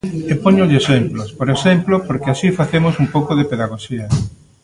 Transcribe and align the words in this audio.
E 0.31 0.33
póñolle 0.43 0.77
exemplos, 0.79 1.29
por 1.39 1.47
exemplo, 1.55 1.95
porque 2.07 2.29
así 2.33 2.47
facemos 2.59 2.93
un 3.03 3.07
pouco 3.15 3.31
de 3.35 3.47
pedagoxía. 3.51 4.05